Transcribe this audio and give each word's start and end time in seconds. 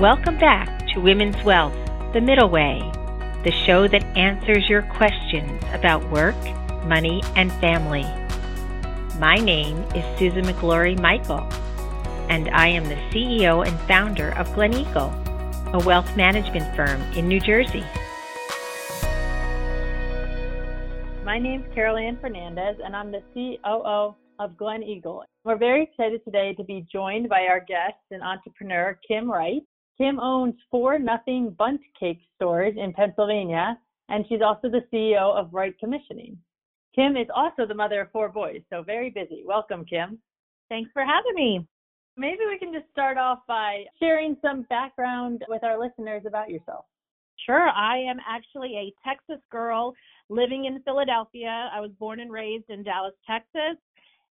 Welcome 0.00 0.36
back 0.36 0.86
to 0.88 1.00
Women's 1.00 1.42
Wealth, 1.42 1.72
The 2.12 2.20
Middle 2.20 2.50
Way, 2.50 2.82
the 3.44 3.50
show 3.64 3.88
that 3.88 4.04
answers 4.14 4.68
your 4.68 4.82
questions 4.82 5.62
about 5.72 6.06
work, 6.10 6.36
money, 6.84 7.22
and 7.34 7.50
family. 7.52 8.04
My 9.18 9.36
name 9.36 9.78
is 9.94 10.04
Susan 10.18 10.44
McGlory 10.44 11.00
Michael, 11.00 11.48
and 12.28 12.50
I 12.50 12.66
am 12.66 12.84
the 12.84 12.96
CEO 13.10 13.66
and 13.66 13.80
founder 13.88 14.32
of 14.32 14.52
Glen 14.54 14.74
Eagle, 14.74 15.14
a 15.72 15.82
wealth 15.86 16.14
management 16.14 16.76
firm 16.76 17.00
in 17.14 17.26
New 17.26 17.40
Jersey. 17.40 17.82
My 21.24 21.38
name 21.38 21.62
is 21.62 21.74
Carol 21.74 21.96
Ann 21.96 22.18
Fernandez, 22.20 22.76
and 22.84 22.94
I'm 22.94 23.10
the 23.10 23.22
COO 23.32 24.14
of 24.38 24.56
Glen 24.58 24.82
Eagle. 24.82 25.24
We're 25.44 25.56
very 25.56 25.84
excited 25.84 26.22
today 26.22 26.52
to 26.58 26.64
be 26.64 26.86
joined 26.92 27.30
by 27.30 27.46
our 27.46 27.60
guest 27.60 27.96
and 28.10 28.22
entrepreneur, 28.22 28.98
Kim 29.08 29.30
Wright. 29.30 29.62
Kim 29.98 30.20
owns 30.20 30.54
four 30.70 30.98
Nothing 30.98 31.50
Bundt 31.50 31.80
Cake 31.98 32.20
stores 32.34 32.74
in 32.76 32.92
Pennsylvania, 32.92 33.78
and 34.08 34.24
she's 34.28 34.42
also 34.42 34.68
the 34.68 34.84
CEO 34.92 35.34
of 35.34 35.52
Wright 35.52 35.76
Commissioning. 35.78 36.38
Kim 36.94 37.16
is 37.16 37.28
also 37.34 37.66
the 37.66 37.74
mother 37.74 38.02
of 38.02 38.10
four 38.10 38.28
boys, 38.28 38.60
so 38.70 38.82
very 38.82 39.10
busy. 39.10 39.42
Welcome, 39.44 39.84
Kim. 39.84 40.18
Thanks 40.68 40.90
for 40.92 41.04
having 41.04 41.34
me. 41.34 41.66
Maybe 42.16 42.40
we 42.48 42.58
can 42.58 42.72
just 42.72 42.90
start 42.90 43.18
off 43.18 43.40
by 43.46 43.84
sharing 43.98 44.36
some 44.42 44.62
background 44.70 45.44
with 45.48 45.62
our 45.64 45.78
listeners 45.78 46.22
about 46.26 46.50
yourself. 46.50 46.86
Sure. 47.44 47.68
I 47.68 47.98
am 47.98 48.16
actually 48.26 48.74
a 48.76 48.92
Texas 49.06 49.42
girl 49.52 49.94
living 50.30 50.64
in 50.64 50.80
Philadelphia. 50.82 51.70
I 51.72 51.80
was 51.80 51.90
born 51.98 52.20
and 52.20 52.32
raised 52.32 52.70
in 52.70 52.82
Dallas, 52.82 53.12
Texas, 53.26 53.76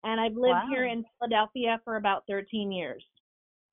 and 0.04 0.20
I've 0.20 0.34
lived 0.36 0.54
Wow. 0.54 0.68
here 0.68 0.84
in 0.86 1.04
Philadelphia 1.18 1.80
for 1.84 1.96
about 1.96 2.24
13 2.28 2.70
years. 2.70 3.04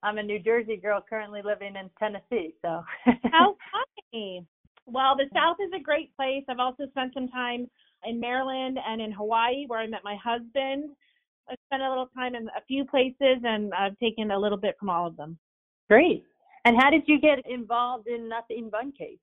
I'm 0.03 0.17
a 0.17 0.23
New 0.23 0.39
Jersey 0.39 0.77
girl 0.77 1.03
currently 1.07 1.41
living 1.43 1.75
in 1.75 1.89
Tennessee, 1.99 2.53
so. 2.61 2.83
How 3.31 3.55
funny. 4.11 4.45
Well, 4.85 5.15
the 5.15 5.25
South 5.33 5.57
is 5.59 5.71
a 5.75 5.83
great 5.83 6.15
place. 6.15 6.43
I've 6.49 6.59
also 6.59 6.87
spent 6.89 7.13
some 7.13 7.27
time 7.27 7.67
in 8.05 8.19
Maryland 8.19 8.79
and 8.85 9.01
in 9.01 9.11
Hawaii 9.11 9.65
where 9.67 9.79
I 9.79 9.87
met 9.87 10.03
my 10.03 10.15
husband. 10.23 10.91
I 11.49 11.55
spent 11.67 11.83
a 11.83 11.89
little 11.89 12.09
time 12.15 12.35
in 12.35 12.47
a 12.47 12.63
few 12.67 12.85
places 12.85 13.43
and 13.43 13.73
I've 13.73 13.97
taken 13.99 14.31
a 14.31 14.39
little 14.39 14.57
bit 14.57 14.75
from 14.79 14.89
all 14.89 15.05
of 15.07 15.17
them. 15.17 15.37
Great. 15.89 16.23
And 16.65 16.77
how 16.79 16.89
did 16.89 17.03
you 17.07 17.19
get 17.19 17.39
involved 17.49 18.07
in 18.07 18.29
Nothing 18.29 18.69
Bundt 18.69 18.97
Cake? 18.97 19.21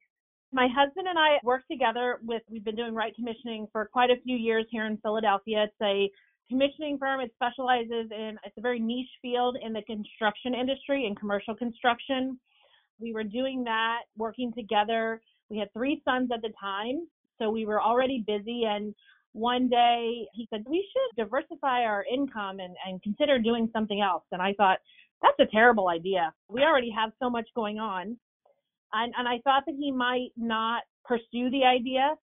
My 0.53 0.69
husband 0.75 1.07
and 1.09 1.19
I 1.19 1.39
work 1.43 1.63
together 1.71 2.19
with, 2.25 2.43
we've 2.51 2.65
been 2.65 2.77
doing 2.77 2.95
Wright 2.95 3.15
Commissioning 3.15 3.67
for 3.73 3.87
quite 3.87 4.11
a 4.11 4.21
few 4.25 4.37
years 4.37 4.65
here 4.71 4.87
in 4.87 4.97
Philadelphia. 4.99 5.65
It's 5.65 5.75
a 5.83 6.11
commissioning 6.49 6.99
firm. 6.99 7.21
It 7.21 7.33
specializes 7.35 8.11
in, 8.11 8.39
it's 8.45 8.57
a 8.57 8.61
very 8.61 8.81
niche 8.81 9.11
field 9.23 9.57
in 9.63 9.73
the 9.73 9.83
construction 9.83 10.55
industry 10.55 11.07
and 11.07 11.19
commercial 11.19 11.55
construction. 11.55 12.39
We 13.01 13.13
were 13.13 13.25
doing 13.25 13.65
that, 13.65 14.01
working 14.17 14.53
together. 14.53 15.21
We 15.51 15.59
had 15.59 15.73
three 15.73 16.03
sons 16.05 16.31
at 16.33 16.43
the 16.43 16.53
time, 16.61 17.07
so 17.39 17.51
we 17.51 17.67
were 17.67 17.83
already 17.83 18.25
busy. 18.27 18.65
And 18.65 18.95
one 19.33 19.69
day 19.69 20.27
he 20.35 20.47
said, 20.51 20.65
We 20.69 20.87
should 20.93 21.25
diversify 21.25 21.83
our 21.83 22.05
income 22.13 22.61
and, 22.61 22.75
and 22.87 23.03
consider 23.03 23.39
doing 23.39 23.69
something 23.73 24.01
else. 24.01 24.25
And 24.33 24.41
I 24.41 24.55
thought, 24.55 24.79
That's 25.23 25.39
a 25.41 25.53
terrible 25.53 25.89
idea. 25.89 26.33
We 26.49 26.63
already 26.63 26.91
have 26.91 27.13
so 27.21 27.29
much 27.29 27.49
going 27.55 27.79
on 27.79 28.17
and, 28.93 29.13
and 29.19 29.29
I 29.29 29.39
thought 29.45 29.65
that 29.67 29.75
he 29.79 29.91
might 29.91 30.31
not 30.37 30.83
pursue 31.05 31.51
the 31.51 31.65
idea, 31.65 32.15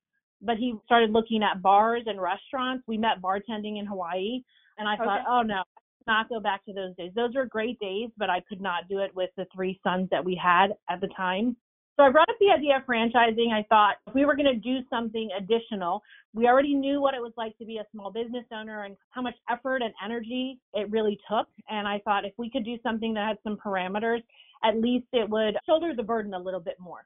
but 0.44 0.58
he 0.58 0.76
started 0.86 1.12
looking 1.12 1.42
at 1.44 1.62
bars 1.62 2.04
and 2.06 2.22
restaurants. 2.22 2.84
We 2.88 2.98
met 2.98 3.22
bartending 3.22 3.80
in 3.80 3.86
Hawaii, 3.86 4.42
and 4.78 4.88
I 4.88 4.98
thought, 4.98 5.22
oh 5.28 5.42
no, 5.42 5.64
not 6.08 6.30
go 6.30 6.40
back 6.40 6.66
to 6.66 6.74
those 6.74 6.96
days. 6.96 7.12
Those 7.16 7.34
were 7.36 7.46
great 7.46 7.80
days, 7.80 8.10
but 8.18 8.30
I 8.30 8.42
could 8.42 8.62
not 8.62 8.88
do 8.90 9.00
it 9.00 9.16
with 9.16 9.30
the 9.38 9.46
three 9.54 9.80
sons 9.84 10.10
that 10.12 10.24
we 10.24 10.40
had 10.42 10.74
at 10.90 11.02
the 11.02 11.08
time. 11.16 11.56
So 11.96 12.04
I 12.04 12.10
brought 12.10 12.30
up 12.30 12.36
the 12.40 12.50
idea 12.50 12.78
of 12.78 12.84
franchising. 12.88 13.54
I 13.54 13.64
thought 13.70 13.98
if 14.08 14.16
we 14.16 14.26
were 14.26 14.36
going 14.36 14.52
to 14.52 14.56
do 14.56 14.80
something 14.90 15.30
additional, 15.38 16.02
we 16.34 16.48
already 16.48 16.74
knew 16.74 17.00
what 17.00 17.14
it 17.14 17.22
was 17.22 17.34
like 17.38 17.56
to 17.60 17.66
be 17.66 17.78
a 17.78 17.86
small 17.92 18.12
business 18.12 18.46
owner 18.52 18.86
and 18.86 18.98
how 19.12 19.22
much 19.22 19.36
effort 19.50 19.84
and 19.84 19.94
energy 20.04 20.60
it 20.74 20.90
really 20.90 21.20
took. 21.30 21.48
And 21.70 21.88
I 21.88 22.00
thought 22.00 22.26
if 22.26 22.34
we 22.38 22.50
could 22.50 22.66
do 22.66 22.78
something 22.82 23.14
that 23.14 23.28
had 23.28 23.38
some 23.44 23.58
parameters, 23.64 24.24
at 24.64 24.82
least 24.82 25.06
it 25.14 25.30
would 25.30 25.56
shoulder 25.68 25.94
the 25.96 26.02
burden 26.02 26.34
a 26.34 26.40
little 26.40 26.60
bit 26.60 26.78
more. 26.80 27.06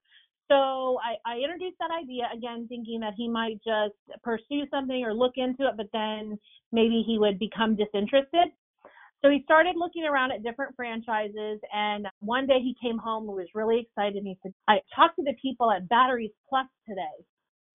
So 0.49 0.99
I, 1.03 1.15
I 1.25 1.37
introduced 1.39 1.77
that 1.79 1.91
idea 1.91 2.23
again, 2.33 2.67
thinking 2.69 2.99
that 3.01 3.13
he 3.17 3.27
might 3.27 3.59
just 3.65 3.95
pursue 4.23 4.63
something 4.71 5.03
or 5.03 5.13
look 5.13 5.33
into 5.35 5.67
it, 5.67 5.75
but 5.75 5.87
then 5.91 6.39
maybe 6.71 7.03
he 7.05 7.19
would 7.19 7.37
become 7.37 7.75
disinterested. 7.75 8.49
So 9.21 9.29
he 9.29 9.41
started 9.43 9.75
looking 9.75 10.05
around 10.05 10.31
at 10.31 10.43
different 10.43 10.75
franchises, 10.75 11.59
and 11.73 12.07
one 12.19 12.45
day 12.45 12.59
he 12.59 12.75
came 12.81 12.97
home 12.97 13.27
and 13.27 13.35
was 13.35 13.47
really 13.55 13.79
excited. 13.79 14.15
And 14.15 14.27
he 14.27 14.37
said, 14.43 14.53
"I 14.67 14.79
talked 14.95 15.15
to 15.17 15.23
the 15.23 15.35
people 15.41 15.71
at 15.71 15.89
Batteries 15.89 16.31
Plus 16.47 16.67
today," 16.87 17.25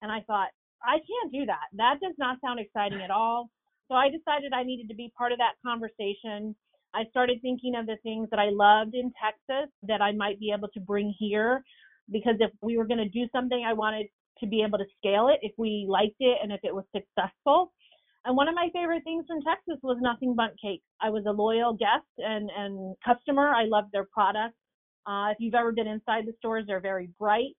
and 0.01 0.11
I 0.11 0.21
thought, 0.21 0.49
"I 0.83 0.99
can't 0.99 1.33
do 1.33 1.45
that. 1.45 1.67
That 1.73 1.99
does 2.01 2.15
not 2.17 2.39
sound 2.41 2.59
exciting 2.59 3.01
at 3.01 3.11
all." 3.11 3.49
So 3.89 3.95
I 3.95 4.09
decided 4.09 4.53
I 4.53 4.63
needed 4.63 4.87
to 4.87 4.95
be 4.95 5.11
part 5.17 5.31
of 5.31 5.37
that 5.39 5.55
conversation. 5.63 6.55
I 6.93 7.03
started 7.05 7.41
thinking 7.41 7.75
of 7.75 7.87
the 7.87 7.97
things 7.97 8.29
that 8.29 8.39
I 8.39 8.49
loved 8.49 8.95
in 8.95 9.11
Texas 9.21 9.69
that 9.83 10.01
I 10.01 10.13
might 10.13 10.39
be 10.39 10.51
able 10.51 10.69
to 10.69 10.79
bring 10.79 11.13
here, 11.19 11.63
because 12.11 12.35
if 12.39 12.51
we 12.61 12.77
were 12.77 12.85
going 12.85 12.99
to 12.99 13.09
do 13.09 13.27
something, 13.31 13.63
I 13.65 13.73
wanted 13.73 14.07
to 14.39 14.47
be 14.47 14.63
able 14.63 14.77
to 14.77 14.85
scale 14.97 15.27
it 15.29 15.39
if 15.41 15.53
we 15.57 15.85
liked 15.87 16.15
it 16.19 16.37
and 16.41 16.51
if 16.51 16.59
it 16.63 16.73
was 16.73 16.85
successful. 16.95 17.71
And 18.25 18.37
one 18.37 18.47
of 18.47 18.55
my 18.55 18.69
favorite 18.73 19.03
things 19.03 19.25
from 19.27 19.41
Texas 19.41 19.79
was 19.83 19.97
Nothing 20.01 20.33
Bundt 20.35 20.53
Cake. 20.61 20.81
I 21.01 21.09
was 21.09 21.23
a 21.27 21.31
loyal 21.31 21.73
guest 21.73 22.07
and, 22.17 22.49
and 22.57 22.95
customer. 23.03 23.49
I 23.49 23.65
loved 23.65 23.91
their 23.91 24.07
products. 24.11 24.55
Uh, 25.05 25.29
if 25.31 25.37
you've 25.39 25.55
ever 25.55 25.71
been 25.73 25.87
inside 25.87 26.25
the 26.25 26.33
stores, 26.39 26.63
they're 26.65 26.79
very 26.79 27.09
bright. 27.19 27.55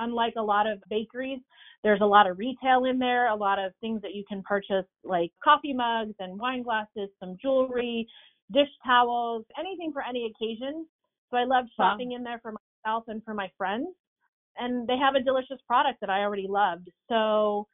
Unlike 0.00 0.34
a 0.36 0.42
lot 0.42 0.66
of 0.66 0.80
bakeries, 0.90 1.40
there's 1.84 2.00
a 2.00 2.06
lot 2.06 2.28
of 2.28 2.38
retail 2.38 2.84
in 2.84 2.98
there, 2.98 3.28
a 3.28 3.34
lot 3.34 3.58
of 3.58 3.72
things 3.80 4.02
that 4.02 4.14
you 4.14 4.24
can 4.28 4.42
purchase, 4.42 4.86
like 5.04 5.32
coffee 5.42 5.72
mugs 5.72 6.14
and 6.18 6.38
wine 6.38 6.62
glasses, 6.62 7.08
some 7.20 7.36
jewelry, 7.40 8.06
dish 8.52 8.68
towels, 8.84 9.44
anything 9.58 9.92
for 9.92 10.02
any 10.02 10.26
occasion. 10.26 10.86
So 11.30 11.36
I 11.36 11.44
loved 11.44 11.68
Wow. 11.78 11.90
shopping 11.92 12.12
in 12.12 12.22
there 12.24 12.40
for 12.40 12.52
myself 12.84 13.04
and 13.08 13.22
for 13.24 13.34
my 13.34 13.50
friends. 13.56 13.88
And 14.56 14.88
they 14.88 14.96
have 14.96 15.14
a 15.14 15.22
delicious 15.22 15.58
product 15.66 16.00
that 16.00 16.10
I 16.10 16.20
already 16.20 16.46
loved. 16.48 16.90
So 17.08 17.68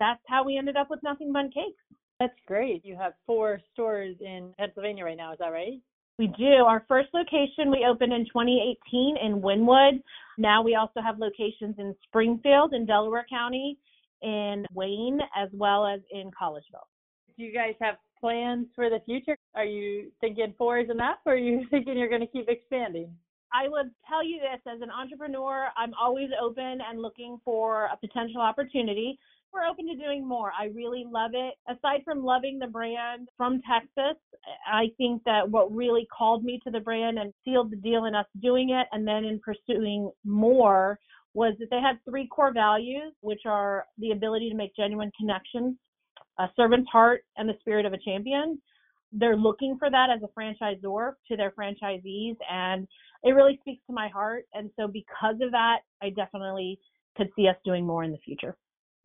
that's 0.00 0.22
how 0.26 0.44
we 0.44 0.56
ended 0.56 0.76
up 0.76 0.88
with 0.90 1.00
Nothing 1.02 1.32
Bundt 1.32 1.52
Cakes. 1.52 1.82
That's 2.20 2.34
great. 2.46 2.84
You 2.84 2.96
have 2.96 3.12
four 3.26 3.60
stores 3.72 4.16
in 4.20 4.54
Pennsylvania 4.58 5.04
right 5.04 5.16
now, 5.16 5.32
is 5.32 5.38
that 5.40 5.48
right? 5.48 5.80
We 6.18 6.28
do. 6.28 6.64
Our 6.64 6.84
first 6.88 7.08
location 7.12 7.70
we 7.70 7.84
opened 7.88 8.12
in 8.12 8.24
2018 8.26 9.16
in 9.16 9.42
Wynnewood. 9.42 10.00
Now 10.38 10.62
we 10.62 10.76
also 10.76 11.00
have 11.00 11.18
locations 11.18 11.74
in 11.78 11.94
Springfield 12.04 12.72
in 12.72 12.86
Delaware 12.86 13.26
County, 13.28 13.78
in 14.22 14.64
Wayne, 14.72 15.18
as 15.36 15.48
well 15.52 15.86
as 15.86 16.00
in 16.12 16.30
Collegeville. 16.30 16.86
Do 17.36 17.42
you 17.42 17.52
guys 17.52 17.74
have 17.80 17.96
plans 18.20 18.68
for 18.76 18.88
the 18.88 19.00
future? 19.04 19.36
Are 19.56 19.64
you 19.64 20.12
thinking 20.20 20.54
four 20.56 20.78
is 20.78 20.88
enough 20.88 21.18
or 21.26 21.32
are 21.32 21.36
you 21.36 21.66
thinking 21.70 21.98
you're 21.98 22.08
going 22.08 22.20
to 22.20 22.28
keep 22.28 22.48
expanding? 22.48 23.12
I 23.54 23.68
would 23.68 23.90
tell 24.08 24.24
you 24.24 24.40
this 24.40 24.60
as 24.66 24.80
an 24.80 24.90
entrepreneur, 24.90 25.68
I'm 25.76 25.92
always 25.94 26.30
open 26.42 26.78
and 26.80 27.00
looking 27.00 27.38
for 27.44 27.84
a 27.84 27.96
potential 27.96 28.40
opportunity. 28.40 29.16
We're 29.52 29.66
open 29.70 29.86
to 29.86 29.94
doing 29.94 30.26
more. 30.26 30.50
I 30.58 30.66
really 30.74 31.04
love 31.08 31.30
it. 31.34 31.54
Aside 31.68 32.00
from 32.04 32.24
loving 32.24 32.58
the 32.58 32.66
brand 32.66 33.28
from 33.36 33.60
Texas, 33.62 34.20
I 34.66 34.86
think 34.98 35.22
that 35.24 35.48
what 35.48 35.72
really 35.72 36.08
called 36.16 36.42
me 36.42 36.58
to 36.64 36.70
the 36.72 36.80
brand 36.80 37.20
and 37.20 37.32
sealed 37.44 37.70
the 37.70 37.76
deal 37.76 38.06
in 38.06 38.16
us 38.16 38.26
doing 38.42 38.70
it 38.70 38.88
and 38.90 39.06
then 39.06 39.24
in 39.24 39.38
pursuing 39.38 40.10
more 40.24 40.98
was 41.34 41.54
that 41.60 41.70
they 41.70 41.80
had 41.80 41.98
three 42.08 42.26
core 42.26 42.52
values, 42.52 43.12
which 43.20 43.42
are 43.46 43.86
the 43.98 44.10
ability 44.10 44.50
to 44.50 44.56
make 44.56 44.74
genuine 44.74 45.12
connections, 45.16 45.76
a 46.40 46.46
servant's 46.56 46.90
heart, 46.90 47.22
and 47.36 47.48
the 47.48 47.54
spirit 47.60 47.86
of 47.86 47.92
a 47.92 47.98
champion. 47.98 48.60
They're 49.16 49.36
looking 49.36 49.76
for 49.78 49.90
that 49.90 50.08
as 50.10 50.20
a 50.22 50.38
franchisor 50.38 51.12
to 51.28 51.36
their 51.36 51.52
franchisees, 51.52 52.36
and 52.50 52.88
it 53.22 53.30
really 53.30 53.58
speaks 53.60 53.82
to 53.86 53.92
my 53.92 54.08
heart. 54.08 54.44
And 54.52 54.70
so, 54.76 54.88
because 54.88 55.36
of 55.40 55.50
that, 55.52 55.78
I 56.02 56.10
definitely 56.10 56.78
could 57.16 57.30
see 57.36 57.48
us 57.48 57.56
doing 57.64 57.86
more 57.86 58.04
in 58.04 58.10
the 58.10 58.18
future. 58.18 58.56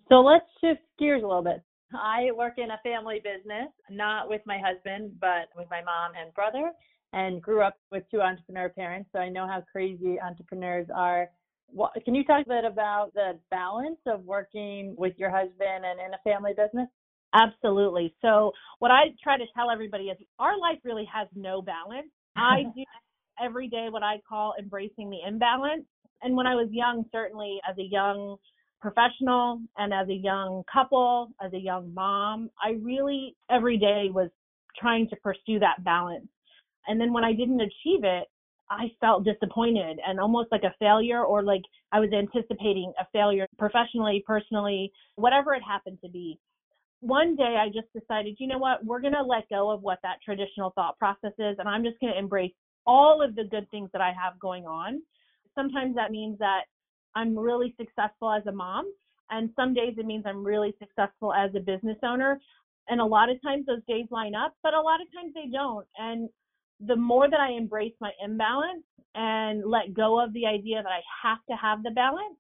So 0.10 0.22
let's 0.22 0.46
shift 0.60 0.82
gears 0.98 1.24
a 1.24 1.28
little 1.28 1.44
bit. 1.44 1.62
I 1.94 2.30
work 2.36 2.54
in 2.58 2.72
a 2.72 2.80
family 2.84 3.22
business, 3.24 3.70
not 3.90 4.30
with 4.30 4.42
my 4.46 4.60
husband, 4.60 5.12
but 5.20 5.50
with 5.56 5.68
my 5.70 5.82
mom 5.82 6.12
and 6.20 6.34
brother, 6.34 6.72
and 7.14 7.42
grew 7.42 7.62
up 7.62 7.76
with 7.92 8.04
two 8.12 8.22
entrepreneur 8.22 8.70
parents. 8.70 9.10
So 9.14 9.20
I 9.20 9.30
know 9.30 9.48
how 9.48 9.64
crazy 9.72 10.20
entrepreneurs 10.20 10.88
are. 10.94 11.30
What, 11.68 11.94
can 12.06 12.16
you 12.16 12.24
talk 12.24 12.46
a 12.46 12.50
bit 12.50 12.66
about 12.66 13.14
the 13.14 13.40
balance 13.52 14.00
of 14.08 14.24
working 14.24 14.96
with 14.98 15.14
your 15.18 15.30
husband 15.30 15.86
and 15.86 16.00
in 16.00 16.14
a 16.14 16.20
family 16.24 16.52
business? 16.58 16.88
Absolutely. 17.34 18.14
So, 18.22 18.52
what 18.80 18.92
I 18.92 19.06
try 19.22 19.38
to 19.38 19.46
tell 19.56 19.70
everybody 19.70 20.06
is 20.06 20.18
our 20.40 20.58
life 20.58 20.80
really 20.84 21.08
has 21.14 21.28
no 21.36 21.62
balance. 21.62 22.10
I 22.36 22.64
do 22.76 22.84
every 23.44 23.68
day 23.68 23.88
what 23.90 24.04
I 24.04 24.20
call 24.28 24.54
embracing 24.60 25.10
the 25.10 25.20
imbalance. 25.28 25.86
And 26.22 26.36
when 26.36 26.48
I 26.48 26.56
was 26.56 26.68
young, 26.72 27.06
certainly 27.12 27.60
as 27.70 27.78
a 27.78 27.84
young 27.84 28.38
professional 28.82 29.62
and 29.78 29.94
as 29.94 30.08
a 30.10 30.14
young 30.14 30.64
couple, 30.72 31.30
as 31.44 31.54
a 31.54 31.60
young 31.60 31.94
mom, 31.94 32.50
I 32.64 32.72
really 32.82 33.36
every 33.50 33.78
day 33.78 34.10
was 34.12 34.30
trying 34.78 35.08
to 35.10 35.16
pursue 35.18 35.60
that 35.60 35.84
balance. 35.84 36.28
And 36.88 37.00
then 37.00 37.14
when 37.14 37.24
I 37.24 37.34
didn't 37.34 37.62
achieve 37.62 38.04
it, 38.04 38.28
I 38.72 38.92
felt 39.02 39.26
disappointed 39.26 40.00
and 40.06 40.20
almost 40.20 40.52
like 40.52 40.64
a 40.64 40.74
failure 40.80 41.24
or 41.24 41.44
like 41.44 41.64
I 41.92 42.00
was 42.00 42.12
anticipating 42.14 42.94
a 43.00 43.06
failure 43.12 43.48
professionally, 43.58 44.24
personally, 44.26 44.92
whatever 45.16 45.54
it 45.54 45.64
happened 45.64 45.98
to 46.04 46.10
be. 46.10 46.40
One 47.02 47.36
day 47.36 47.58
I 47.60 47.68
just 47.68 47.88
decided, 47.94 48.36
you 48.40 48.48
know 48.48 48.58
what, 48.58 48.84
we're 48.84 49.02
going 49.02 49.14
to 49.14 49.24
let 49.24 49.50
go 49.50 49.70
of 49.72 49.82
what 49.82 50.00
that 50.04 50.18
traditional 50.24 50.72
thought 50.76 50.98
process 50.98 51.34
is 51.38 51.56
and 51.60 51.68
I'm 51.68 51.84
just 51.84 52.00
going 52.00 52.14
to 52.14 52.20
embrace 52.20 52.54
all 52.86 53.22
of 53.22 53.36
the 53.36 53.44
good 53.44 53.70
things 53.72 53.90
that 53.94 54.02
I 54.02 54.12
have 54.12 54.40
going 54.40 54.66
on. 54.66 55.02
Sometimes 55.56 55.96
that 55.96 56.12
means 56.12 56.38
that 56.40 56.64
I'm 57.16 57.38
really 57.38 57.74
successful 57.78 58.32
as 58.32 58.46
a 58.48 58.52
mom 58.52 58.86
and 59.32 59.50
some 59.56 59.74
days 59.74 59.96
it 59.98 60.06
means 60.06 60.24
I'm 60.26 60.44
really 60.44 60.74
successful 60.80 61.34
as 61.34 61.52
a 61.56 61.60
business 61.60 61.98
owner. 62.04 62.40
And 62.88 63.00
a 63.00 63.06
lot 63.06 63.30
of 63.30 63.42
times 63.42 63.66
those 63.66 63.84
days 63.88 64.06
line 64.10 64.34
up, 64.36 64.56
but 64.64 64.74
a 64.74 64.82
lot 64.82 65.00
of 65.02 65.08
times 65.14 65.34
they 65.36 65.50
don't. 65.52 65.86
And 65.98 66.30
the 66.80 66.96
more 66.96 67.30
that 67.30 67.40
I 67.40 67.52
embrace 67.52 67.94
my 68.02 68.12
imbalance 68.24 68.84
and 69.16 69.64
let 69.66 69.94
go 69.94 70.20
of 70.24 70.34
the 70.34 70.46
idea 70.46 70.82
that 70.82 70.90
I 70.90 71.02
have 71.24 71.40
to 71.50 71.56
have 71.56 71.84
the 71.84 71.92
balance 71.92 72.38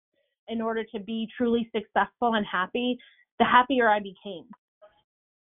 in 0.47 0.61
order 0.61 0.83
to 0.83 0.99
be 0.99 1.27
truly 1.37 1.69
successful 1.75 2.33
and 2.33 2.45
happy, 2.45 2.97
the 3.39 3.45
happier 3.45 3.89
I 3.89 3.99
became. 3.99 4.45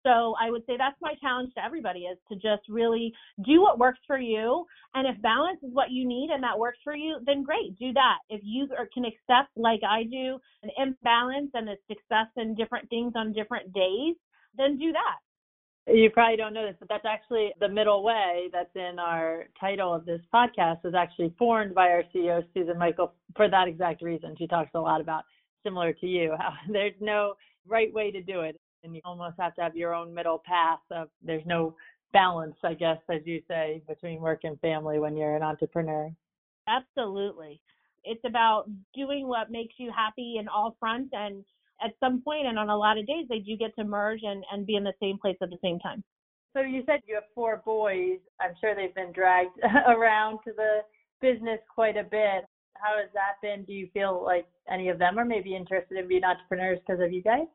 So 0.02 0.34
I 0.40 0.50
would 0.50 0.62
say 0.66 0.76
that's 0.78 0.96
my 1.02 1.12
challenge 1.20 1.52
to 1.54 1.64
everybody 1.64 2.00
is 2.00 2.16
to 2.30 2.34
just 2.34 2.66
really 2.68 3.12
do 3.44 3.60
what 3.60 3.78
works 3.78 3.98
for 4.06 4.18
you. 4.18 4.64
And 4.94 5.06
if 5.06 5.20
balance 5.20 5.58
is 5.62 5.74
what 5.74 5.90
you 5.90 6.06
need 6.06 6.30
and 6.30 6.42
that 6.42 6.58
works 6.58 6.78
for 6.82 6.96
you, 6.96 7.18
then 7.26 7.42
great, 7.42 7.78
do 7.78 7.92
that. 7.92 8.18
If 8.30 8.40
you 8.42 8.66
can 8.94 9.04
accept, 9.04 9.50
like 9.56 9.80
I 9.86 10.04
do, 10.04 10.38
an 10.62 10.70
imbalance 10.78 11.50
and 11.52 11.68
a 11.68 11.76
success 11.86 12.28
in 12.36 12.54
different 12.54 12.88
things 12.88 13.12
on 13.14 13.32
different 13.32 13.72
days, 13.74 14.16
then 14.56 14.78
do 14.78 14.92
that. 14.92 15.92
You 15.92 16.10
probably 16.10 16.36
don't 16.36 16.54
know 16.54 16.66
this, 16.66 16.76
but 16.78 16.88
that's 16.88 17.06
actually 17.06 17.52
the 17.58 17.68
middle 17.68 18.02
way 18.02 18.48
that's 18.52 18.74
in 18.74 18.98
our 18.98 19.46
title 19.58 19.92
of 19.94 20.04
this 20.06 20.20
podcast 20.32 20.84
was 20.84 20.94
actually 20.94 21.34
formed 21.38 21.74
by 21.74 21.88
our 21.88 22.04
CEO, 22.14 22.44
Susan 22.54 22.78
Michael, 22.78 23.12
for 23.34 23.48
that 23.48 23.66
exact 23.66 24.02
reason. 24.02 24.34
She 24.38 24.46
talks 24.46 24.70
a 24.74 24.80
lot 24.80 25.00
about 25.00 25.24
similar 25.62 25.92
to 25.94 26.06
you, 26.06 26.34
how 26.38 26.52
there's 26.72 26.94
no 27.00 27.34
right 27.66 27.92
way 27.92 28.10
to 28.10 28.22
do 28.22 28.40
it 28.40 28.58
and 28.82 28.94
you 28.94 29.00
almost 29.04 29.36
have 29.38 29.54
to 29.54 29.62
have 29.62 29.76
your 29.76 29.94
own 29.94 30.12
middle 30.14 30.42
path 30.44 30.80
of 30.90 31.08
there's 31.22 31.44
no 31.46 31.74
balance 32.12 32.56
i 32.64 32.74
guess 32.74 32.98
as 33.10 33.20
you 33.24 33.40
say 33.46 33.82
between 33.88 34.20
work 34.20 34.40
and 34.44 34.58
family 34.60 34.98
when 34.98 35.16
you're 35.16 35.36
an 35.36 35.42
entrepreneur. 35.42 36.10
Absolutely. 36.70 37.60
It's 38.04 38.24
about 38.24 38.64
doing 38.94 39.28
what 39.28 39.50
makes 39.50 39.74
you 39.78 39.90
happy 39.94 40.36
in 40.38 40.48
all 40.48 40.76
fronts 40.78 41.10
and 41.12 41.44
at 41.82 41.92
some 41.98 42.22
point 42.22 42.46
and 42.46 42.58
on 42.58 42.70
a 42.70 42.76
lot 42.76 42.98
of 42.98 43.06
days 43.06 43.26
they 43.28 43.38
do 43.38 43.56
get 43.56 43.74
to 43.76 43.84
merge 43.84 44.20
and, 44.22 44.44
and 44.52 44.66
be 44.66 44.76
in 44.76 44.84
the 44.84 44.92
same 45.00 45.18
place 45.18 45.36
at 45.42 45.50
the 45.50 45.58
same 45.62 45.78
time. 45.80 46.02
So 46.54 46.60
you 46.60 46.82
said 46.86 47.00
you 47.06 47.14
have 47.14 47.24
four 47.34 47.62
boys. 47.64 48.18
I'm 48.40 48.54
sure 48.60 48.74
they've 48.74 48.94
been 48.94 49.12
dragged 49.12 49.58
around 49.86 50.38
to 50.44 50.52
the 50.56 50.80
business 51.20 51.60
quite 51.72 51.96
a 51.96 52.04
bit 52.04 52.44
how 52.82 52.96
has 52.98 53.08
that 53.14 53.40
been 53.42 53.64
do 53.64 53.72
you 53.72 53.88
feel 53.92 54.22
like 54.24 54.46
any 54.70 54.88
of 54.88 54.98
them 54.98 55.18
are 55.18 55.24
maybe 55.24 55.54
interested 55.54 55.98
in 55.98 56.08
being 56.08 56.24
entrepreneurs 56.24 56.78
because 56.86 57.02
of 57.02 57.12
you 57.12 57.22
guys 57.22 57.46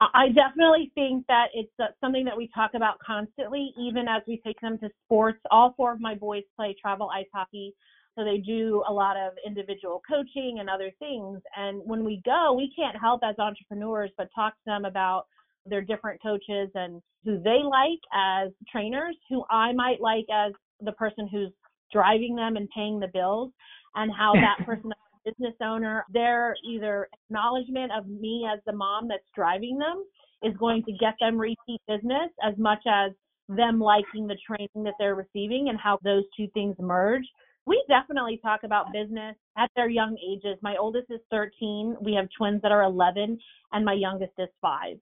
I 0.00 0.28
definitely 0.28 0.90
think 0.94 1.26
that 1.28 1.46
it's 1.54 1.72
uh, 1.80 1.86
something 2.00 2.24
that 2.24 2.36
we 2.36 2.50
talk 2.54 2.72
about 2.74 2.98
constantly, 2.98 3.72
even 3.78 4.08
as 4.08 4.22
we 4.26 4.40
take 4.44 4.60
them 4.60 4.78
to 4.78 4.88
sports. 5.04 5.38
All 5.50 5.74
four 5.76 5.92
of 5.92 6.00
my 6.00 6.14
boys 6.14 6.42
play 6.56 6.74
travel 6.80 7.10
ice 7.10 7.26
hockey, 7.32 7.74
so 8.16 8.24
they 8.24 8.38
do 8.38 8.82
a 8.88 8.92
lot 8.92 9.16
of 9.16 9.32
individual 9.46 10.02
coaching 10.08 10.58
and 10.60 10.68
other 10.68 10.90
things. 10.98 11.40
And 11.56 11.80
when 11.84 12.04
we 12.04 12.20
go, 12.24 12.52
we 12.52 12.72
can't 12.76 12.96
help 13.00 13.20
as 13.24 13.38
entrepreneurs 13.38 14.10
but 14.18 14.28
talk 14.34 14.54
to 14.54 14.64
them 14.66 14.84
about 14.84 15.26
their 15.66 15.82
different 15.82 16.20
coaches 16.20 16.68
and 16.74 17.00
who 17.24 17.40
they 17.40 17.60
like 17.62 18.00
as 18.12 18.50
trainers, 18.70 19.16
who 19.30 19.44
I 19.50 19.72
might 19.72 20.00
like 20.00 20.26
as 20.32 20.52
the 20.80 20.92
person 20.92 21.28
who's 21.30 21.52
driving 21.92 22.34
them 22.34 22.56
and 22.56 22.68
paying 22.74 22.98
the 22.98 23.08
bills, 23.08 23.52
and 23.94 24.10
how 24.16 24.32
that 24.34 24.64
person 24.66 24.92
business 25.24 25.54
owner, 25.62 26.04
their 26.12 26.54
either 26.64 27.08
acknowledgement 27.12 27.92
of 27.96 28.06
me 28.08 28.48
as 28.52 28.60
the 28.66 28.72
mom 28.72 29.08
that's 29.08 29.22
driving 29.34 29.78
them 29.78 30.04
is 30.42 30.56
going 30.58 30.82
to 30.84 30.92
get 30.92 31.14
them 31.20 31.38
repeat 31.38 31.80
business 31.86 32.30
as 32.44 32.54
much 32.58 32.80
as 32.86 33.12
them 33.48 33.80
liking 33.80 34.26
the 34.26 34.36
training 34.46 34.84
that 34.84 34.94
they're 34.98 35.14
receiving 35.14 35.68
and 35.68 35.78
how 35.78 35.98
those 36.02 36.24
two 36.36 36.48
things 36.54 36.74
merge. 36.78 37.24
We 37.64 37.82
definitely 37.88 38.40
talk 38.42 38.60
about 38.64 38.92
business 38.92 39.36
at 39.56 39.70
their 39.76 39.88
young 39.88 40.16
ages. 40.18 40.58
My 40.62 40.76
oldest 40.76 41.06
is 41.10 41.20
13. 41.30 41.96
We 42.00 42.14
have 42.14 42.26
twins 42.36 42.60
that 42.62 42.72
are 42.72 42.82
11, 42.82 43.38
and 43.72 43.84
my 43.84 43.92
youngest 43.92 44.32
is 44.38 44.48
five. 44.60 44.96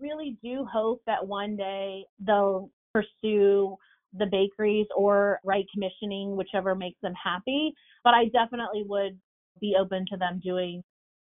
Really 0.00 0.36
do 0.42 0.66
hope 0.70 1.02
that 1.06 1.24
one 1.24 1.56
day 1.56 2.04
they'll 2.18 2.70
pursue 2.92 3.76
the 4.12 4.26
bakeries 4.26 4.86
or 4.96 5.40
Wright 5.44 5.66
Commissioning, 5.72 6.36
whichever 6.36 6.74
makes 6.74 7.00
them 7.02 7.14
happy. 7.22 7.72
But 8.04 8.14
I 8.14 8.26
definitely 8.26 8.84
would 8.86 9.18
be 9.60 9.76
open 9.78 10.04
to 10.10 10.16
them 10.16 10.40
doing 10.42 10.82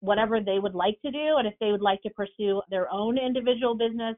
whatever 0.00 0.40
they 0.40 0.58
would 0.58 0.74
like 0.74 1.00
to 1.04 1.10
do. 1.10 1.36
And 1.38 1.46
if 1.46 1.54
they 1.60 1.72
would 1.72 1.82
like 1.82 2.02
to 2.02 2.10
pursue 2.10 2.62
their 2.70 2.92
own 2.92 3.18
individual 3.18 3.74
business, 3.76 4.16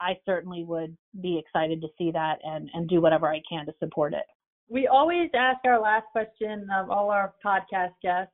I 0.00 0.18
certainly 0.26 0.64
would 0.64 0.96
be 1.20 1.38
excited 1.38 1.80
to 1.80 1.88
see 1.96 2.10
that 2.10 2.38
and, 2.42 2.68
and 2.74 2.88
do 2.88 3.00
whatever 3.00 3.28
I 3.28 3.40
can 3.48 3.66
to 3.66 3.72
support 3.78 4.14
it. 4.14 4.24
We 4.68 4.88
always 4.88 5.30
ask 5.34 5.58
our 5.64 5.80
last 5.80 6.06
question 6.12 6.66
of 6.74 6.90
all 6.90 7.10
our 7.10 7.34
podcast 7.44 7.92
guests 8.02 8.32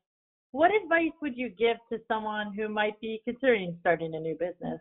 What 0.53 0.71
advice 0.83 1.13
would 1.21 1.37
you 1.37 1.51
give 1.51 1.77
to 1.93 1.99
someone 2.09 2.55
who 2.55 2.69
might 2.69 2.99
be 3.01 3.21
considering 3.25 3.77
starting 3.81 4.15
a 4.15 4.21
new 4.21 4.35
business? 4.35 4.81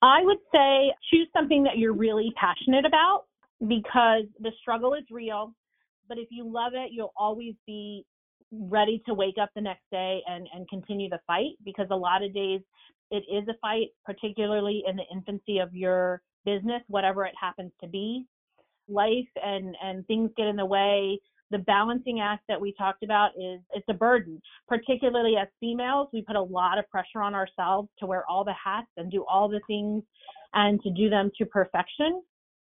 I 0.00 0.20
would 0.22 0.38
say 0.52 0.92
choose 1.12 1.28
something 1.36 1.62
that 1.64 1.76
you're 1.76 1.92
really 1.92 2.32
passionate 2.36 2.86
about 2.86 3.24
because 3.68 4.24
the 4.40 4.50
struggle 4.60 4.94
is 4.94 5.04
real. 5.10 5.54
But 6.08 6.18
if 6.18 6.28
you 6.30 6.44
love 6.44 6.72
it, 6.74 6.90
you'll 6.92 7.14
always 7.16 7.54
be 7.66 8.04
ready 8.50 9.02
to 9.06 9.14
wake 9.14 9.36
up 9.40 9.50
the 9.54 9.60
next 9.60 9.84
day 9.90 10.20
and, 10.26 10.46
and 10.54 10.68
continue 10.68 11.08
the 11.08 11.20
fight 11.26 11.52
because 11.64 11.86
a 11.90 11.96
lot 11.96 12.22
of 12.22 12.34
days 12.34 12.60
it 13.10 13.24
is 13.30 13.46
a 13.48 13.54
fight, 13.60 13.88
particularly 14.04 14.82
in 14.86 14.96
the 14.96 15.04
infancy 15.12 15.58
of 15.58 15.74
your 15.74 16.22
business, 16.44 16.82
whatever 16.88 17.24
it 17.24 17.34
happens 17.40 17.72
to 17.80 17.86
be. 17.86 18.26
Life 18.88 19.28
and, 19.42 19.76
and 19.82 20.06
things 20.06 20.30
get 20.36 20.46
in 20.46 20.56
the 20.56 20.66
way. 20.66 21.18
The 21.50 21.58
balancing 21.58 22.20
act 22.20 22.44
that 22.48 22.60
we 22.60 22.72
talked 22.72 23.02
about 23.02 23.30
is 23.38 23.60
it's 23.74 23.86
a 23.88 23.94
burden, 23.94 24.40
particularly 24.66 25.36
as 25.40 25.48
females. 25.60 26.08
We 26.12 26.22
put 26.22 26.36
a 26.36 26.42
lot 26.42 26.78
of 26.78 26.88
pressure 26.88 27.20
on 27.20 27.34
ourselves 27.34 27.90
to 28.00 28.06
wear 28.06 28.24
all 28.28 28.44
the 28.44 28.54
hats 28.54 28.88
and 28.96 29.10
do 29.10 29.24
all 29.28 29.48
the 29.48 29.60
things 29.66 30.02
and 30.54 30.82
to 30.82 30.90
do 30.90 31.10
them 31.10 31.30
to 31.38 31.46
perfection. 31.46 32.22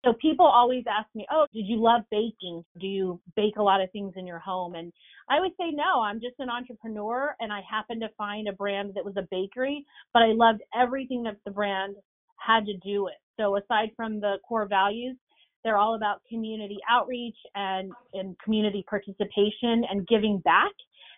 So 0.05 0.13
people 0.21 0.45
always 0.45 0.85
ask 0.87 1.13
me, 1.13 1.25
"Oh, 1.29 1.45
did 1.53 1.65
you 1.65 1.77
love 1.77 2.03
baking? 2.09 2.63
Do 2.79 2.87
you 2.87 3.21
bake 3.35 3.57
a 3.57 3.63
lot 3.63 3.81
of 3.81 3.91
things 3.91 4.13
in 4.15 4.25
your 4.25 4.39
home?" 4.39 4.75
And 4.75 4.94
I 5.27 5.41
would 5.41 5.51
say 5.59 5.71
no. 5.71 6.01
I'm 6.01 6.21
just 6.21 6.39
an 6.39 6.49
entrepreneur, 6.49 7.35
and 7.39 7.51
I 7.51 7.61
happened 7.61 8.01
to 8.01 8.09
find 8.18 8.47
a 8.47 8.53
brand 8.53 8.94
that 8.94 9.03
was 9.03 9.18
a 9.18 9.27
bakery, 9.29 9.85
but 10.13 10.23
I 10.23 10.31
loved 10.31 10.61
everything 10.73 11.23
that 11.23 11.37
the 11.44 11.51
brand 11.51 11.95
had 12.37 12.65
to 12.65 12.77
do 12.77 13.03
with. 13.03 13.19
So 13.37 13.57
aside 13.57 13.91
from 13.95 14.21
the 14.21 14.37
core 14.47 14.68
values, 14.68 15.18
they're 15.63 15.77
all 15.77 15.95
about 15.95 16.21
community 16.29 16.77
outreach 16.89 17.37
and, 17.56 17.91
and 18.13 18.39
community 18.39 18.83
participation 18.89 19.83
and 19.89 20.07
giving 20.07 20.39
back. 20.39 20.71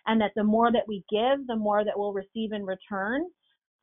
And 0.06 0.20
that 0.20 0.32
the 0.34 0.42
more 0.42 0.72
that 0.72 0.86
we 0.88 1.04
give, 1.08 1.46
the 1.46 1.56
more 1.56 1.84
that 1.84 1.96
we'll 1.96 2.12
receive 2.12 2.52
in 2.52 2.64
return. 2.66 3.22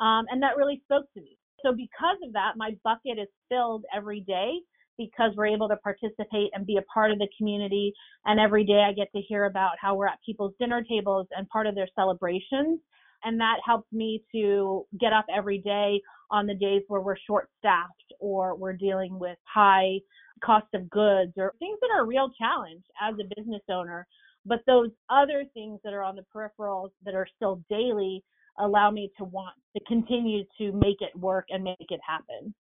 Um, 0.01 0.25
and 0.29 0.44
that 0.44 0.58
really 0.58 0.82
spoke 0.84 1.06
to 1.13 1.22
me. 1.22 1.38
So 1.63 1.72
because 1.72 2.18
of 2.25 2.34
that, 2.34 2.53
my 2.58 2.72
bucket 2.84 3.18
is 3.20 3.29
filled 3.48 3.86
every 3.96 4.22
day 4.22 4.60
because 5.00 5.32
we're 5.36 5.48
able 5.48 5.70
to 5.70 5.77
participate 5.77 6.51
and 6.53 6.68
be 6.68 6.77
a 6.77 6.84
part 6.94 7.10
of 7.10 7.18
the 7.18 7.27
community. 7.38 7.91
And 8.25 8.39
every 8.39 8.65
day 8.65 8.86
I 8.88 8.94
get 8.94 9.12
to 9.13 9.22
hear 9.22 9.46
about 9.46 9.72
how 9.82 9.96
we're 9.96 10.08
at 10.08 10.20
people's 10.24 10.53
dinner 10.60 10.84
tables 10.88 11.25
and 11.36 11.50
part 11.50 11.65
of 11.65 11.74
their 11.74 11.88
celebrations. 11.96 12.79
And 13.24 13.39
that 13.39 13.58
helps 13.65 13.91
me 13.91 14.24
to 14.34 14.86
get 15.00 15.13
up 15.13 15.25
every 15.36 15.58
day 15.58 16.01
on 16.29 16.46
the 16.46 16.53
days 16.53 16.84
where 16.88 17.01
we're 17.01 17.18
short 17.25 17.50
staffed 17.58 18.13
or 18.20 18.56
we're 18.56 18.74
dealing 18.74 19.18
with 19.18 19.38
high 19.51 20.00
cost 20.44 20.68
of 20.74 20.89
goods 20.89 21.34
or 21.38 21.53
things 21.60 21.79
that 21.82 21.89
are 21.96 22.03
a 22.03 22.08
real 22.08 22.29
challenge 22.38 22.84
as 23.01 23.15
a 23.15 23.36
business 23.36 23.63
owner. 23.70 24.06
But 24.46 24.60
those 24.68 24.89
other 25.10 25.44
things 25.53 25.79
that 25.84 25.94
are 25.94 26.03
on 26.03 26.15
the 26.15 26.25
peripherals 26.34 26.91
that 27.03 27.15
are 27.15 27.27
still 27.36 27.62
daily 27.70 28.24
allow 28.60 28.91
me 28.91 29.12
to 29.18 29.24
want 29.24 29.56
to 29.75 29.84
continue 29.86 30.44
to 30.58 30.72
make 30.72 31.01
it 31.01 31.18
work 31.18 31.46
and 31.50 31.63
make 31.63 31.77
it 31.79 32.00
happen. 32.06 32.53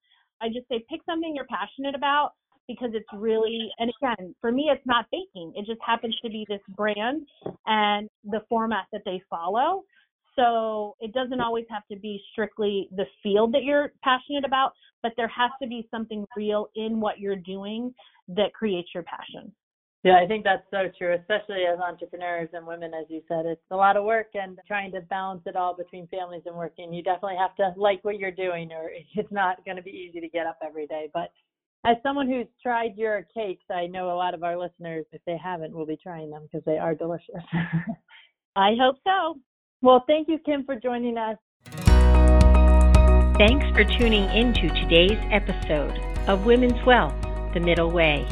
I 0.41 0.47
just 0.47 0.67
say 0.69 0.83
pick 0.89 1.01
something 1.05 1.33
you're 1.35 1.45
passionate 1.45 1.95
about 1.95 2.31
because 2.67 2.89
it's 2.93 3.07
really, 3.13 3.69
and 3.79 3.91
again, 4.01 4.35
for 4.41 4.51
me, 4.51 4.69
it's 4.71 4.85
not 4.85 5.05
baking. 5.11 5.53
It 5.55 5.65
just 5.65 5.79
happens 5.85 6.15
to 6.23 6.29
be 6.29 6.45
this 6.49 6.59
brand 6.75 7.25
and 7.65 8.09
the 8.25 8.41
format 8.49 8.85
that 8.91 9.01
they 9.05 9.21
follow. 9.29 9.83
So 10.35 10.95
it 10.99 11.13
doesn't 11.13 11.41
always 11.41 11.65
have 11.69 11.83
to 11.91 11.97
be 11.97 12.21
strictly 12.31 12.89
the 12.95 13.05
field 13.23 13.53
that 13.53 13.63
you're 13.63 13.93
passionate 14.03 14.45
about, 14.45 14.73
but 15.01 15.13
there 15.17 15.29
has 15.29 15.49
to 15.61 15.67
be 15.67 15.87
something 15.89 16.25
real 16.35 16.67
in 16.75 16.99
what 16.99 17.19
you're 17.19 17.37
doing 17.37 17.93
that 18.27 18.53
creates 18.53 18.89
your 18.93 19.03
passion. 19.03 19.51
Yeah, 20.03 20.19
I 20.23 20.27
think 20.27 20.43
that's 20.43 20.63
so 20.69 20.89
true, 20.97 21.15
especially 21.15 21.63
as 21.65 21.79
entrepreneurs 21.79 22.49
and 22.53 22.67
women, 22.67 22.91
as 22.93 23.07
you 23.09 23.21
said. 23.27 23.45
It's 23.45 23.61
a 23.71 23.75
lot 23.75 23.97
of 23.97 24.05
work 24.05 24.27
and 24.35 24.57
trying 24.67 24.91
to 24.91 25.01
balance 25.01 25.41
it 25.45 25.55
all 25.55 25.75
between 25.75 26.07
families 26.07 26.43
and 26.45 26.55
working. 26.55 26.93
You 26.93 27.01
definitely 27.01 27.37
have 27.39 27.55
to 27.55 27.73
like 27.75 28.03
what 28.03 28.19
you're 28.19 28.31
doing, 28.31 28.71
or 28.71 28.91
it's 29.15 29.31
not 29.31 29.65
going 29.65 29.77
to 29.77 29.83
be 29.83 29.91
easy 29.91 30.19
to 30.19 30.29
get 30.29 30.45
up 30.45 30.59
every 30.65 30.87
day. 30.87 31.09
But 31.13 31.31
As 31.85 31.97
someone 32.03 32.27
who's 32.27 32.47
tried 32.61 32.95
your 32.95 33.25
cakes, 33.33 33.65
I 33.71 33.87
know 33.87 34.11
a 34.11 34.17
lot 34.17 34.33
of 34.33 34.43
our 34.43 34.57
listeners, 34.57 35.05
if 35.11 35.21
they 35.25 35.37
haven't, 35.43 35.73
will 35.73 35.85
be 35.85 35.97
trying 36.01 36.29
them 36.29 36.43
because 36.43 36.63
they 36.65 36.77
are 36.77 36.93
delicious. 36.93 37.43
I 38.55 38.75
hope 38.79 38.97
so. 39.03 39.39
Well, 39.81 40.03
thank 40.07 40.27
you, 40.27 40.37
Kim, 40.45 40.63
for 40.63 40.75
joining 40.75 41.17
us. 41.17 41.37
Thanks 43.37 43.65
for 43.75 43.83
tuning 43.83 44.23
into 44.35 44.67
today's 44.81 45.19
episode 45.31 45.97
of 46.27 46.45
Women's 46.45 46.83
Wealth 46.85 47.13
The 47.53 47.59
Middle 47.59 47.91
Way. 47.91 48.25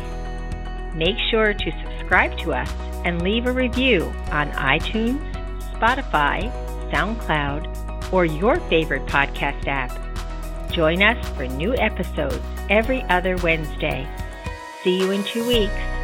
Make 0.95 1.17
sure 1.29 1.53
to 1.53 1.71
subscribe 1.83 2.37
to 2.39 2.53
us 2.53 2.71
and 3.03 3.21
leave 3.21 3.45
a 3.45 3.51
review 3.51 4.03
on 4.31 4.49
iTunes, 4.51 5.19
Spotify, 5.73 6.51
SoundCloud, 6.91 8.13
or 8.13 8.25
your 8.25 8.59
favorite 8.61 9.05
podcast 9.05 9.67
app. 9.67 9.91
Join 10.71 11.03
us 11.03 11.29
for 11.29 11.47
new 11.47 11.75
episodes 11.75 12.39
every 12.69 13.03
other 13.03 13.35
Wednesday. 13.37 14.07
See 14.83 14.99
you 14.99 15.11
in 15.11 15.23
two 15.23 15.45
weeks. 15.47 15.94